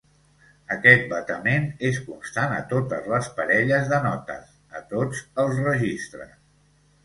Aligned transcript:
Aquest 0.75 1.03
batement 1.11 1.67
és 1.89 1.99
constant 2.07 2.57
a 2.57 2.63
totes 2.73 3.11
les 3.13 3.31
parelles 3.43 3.93
de 3.95 4.03
notes 4.09 4.51
a 4.81 4.85
tots 4.97 5.25
els 5.47 5.65
registres. 5.71 6.37